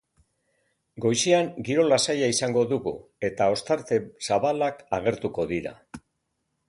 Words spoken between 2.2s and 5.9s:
izango dugu, eta ostarte zabalak agertuko dira.